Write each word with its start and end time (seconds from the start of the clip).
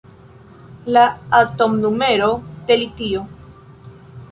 La 0.95 1.03
atomnumero 1.41 2.31
de 2.71 2.81
litio. 2.85 3.25